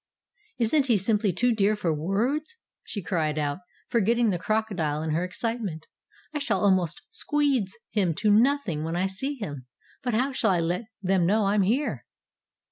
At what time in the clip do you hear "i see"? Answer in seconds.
8.95-9.35